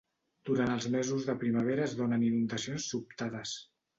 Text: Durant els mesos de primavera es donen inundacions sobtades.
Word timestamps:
Durant 0.49 0.71
els 0.75 0.87
mesos 0.95 1.27
de 1.27 1.35
primavera 1.43 1.85
es 1.89 1.95
donen 2.01 2.25
inundacions 2.29 2.89
sobtades. 2.95 3.55